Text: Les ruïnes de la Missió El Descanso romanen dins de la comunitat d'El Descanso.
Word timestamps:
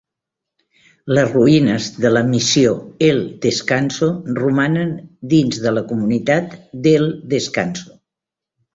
Les 1.17 1.33
ruïnes 1.35 1.89
de 2.05 2.11
la 2.13 2.23
Missió 2.31 2.73
El 3.11 3.21
Descanso 3.45 4.11
romanen 4.41 4.99
dins 5.37 5.63
de 5.69 5.77
la 5.79 5.87
comunitat 5.95 6.61
d'El 6.89 7.11
Descanso. 7.39 7.97